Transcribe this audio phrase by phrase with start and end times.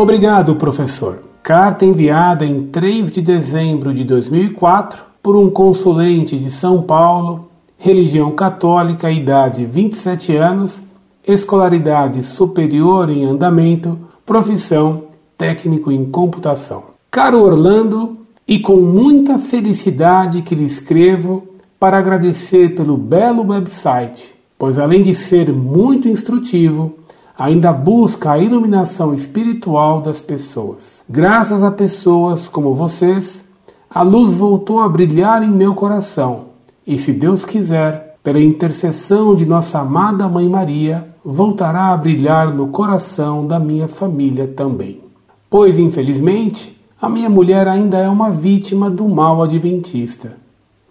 [0.00, 1.18] Obrigado, professor.
[1.42, 8.30] Carta enviada em 3 de dezembro de 2004 por um consulente de São Paulo, religião
[8.30, 10.80] católica, idade 27 anos,
[11.22, 15.04] escolaridade superior em andamento, profissão
[15.36, 16.84] técnico em computação.
[17.10, 18.16] Caro Orlando,
[18.48, 21.46] e com muita felicidade que lhe escrevo
[21.78, 26.94] para agradecer pelo belo website, pois além de ser muito instrutivo,
[27.40, 31.00] ainda busca a iluminação espiritual das pessoas.
[31.08, 33.42] Graças a pessoas como vocês,
[33.88, 36.48] a luz voltou a brilhar em meu coração,
[36.86, 42.68] e se Deus quiser, pela intercessão de nossa amada Mãe Maria, voltará a brilhar no
[42.68, 45.00] coração da minha família também.
[45.48, 50.36] Pois, infelizmente, a minha mulher ainda é uma vítima do mal adventista.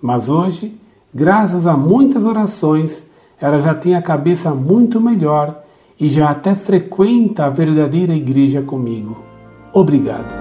[0.02, 0.76] Mas hoje,
[1.14, 3.06] graças a muitas orações,
[3.40, 5.69] ela já tem a cabeça muito melhor
[6.00, 9.24] e já até frequenta a verdadeira igreja comigo.
[9.74, 10.34] Obrigado.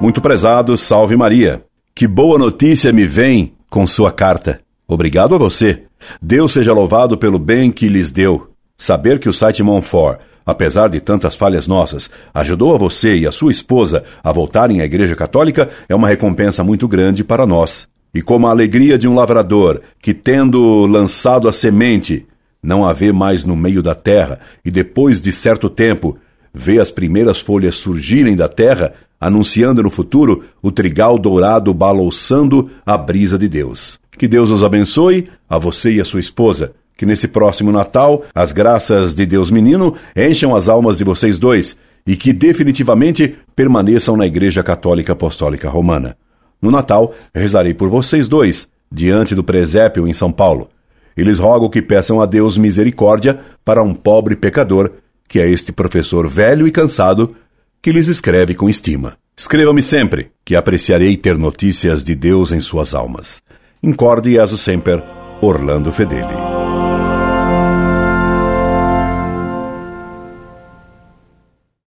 [0.00, 1.62] Muito prezado, salve Maria.
[1.94, 4.60] Que boa notícia me vem com sua carta.
[4.88, 5.84] Obrigado a você.
[6.22, 8.50] Deus seja louvado pelo bem que lhes deu.
[8.78, 13.32] Saber que o site Monfort apesar de tantas falhas nossas, ajudou a você e a
[13.32, 17.88] sua esposa a voltarem à Igreja Católica é uma recompensa muito grande para nós.
[18.14, 22.26] E como a alegria de um lavrador que, tendo lançado a semente,
[22.62, 26.16] não a vê mais no meio da terra e depois de certo tempo
[26.52, 32.98] vê as primeiras folhas surgirem da terra, anunciando no futuro o trigal dourado balouçando a
[32.98, 33.98] brisa de Deus.
[34.18, 38.52] Que Deus os abençoe, a você e a sua esposa, que nesse próximo Natal as
[38.52, 44.26] graças de Deus Menino encham as almas de vocês dois e que definitivamente permaneçam na
[44.26, 46.16] Igreja Católica Apostólica Romana.
[46.60, 50.68] No Natal, rezarei por vocês dois, diante do presépio em São Paulo.
[51.16, 54.90] E lhes rogo que peçam a Deus misericórdia para um pobre pecador,
[55.28, 57.34] que é este professor velho e cansado,
[57.82, 59.16] que lhes escreve com estima.
[59.36, 63.40] Escreva-me sempre, que apreciarei ter notícias de Deus em suas almas.
[63.82, 65.02] Incorde e aso sempre,
[65.40, 66.59] Orlando Fedeli.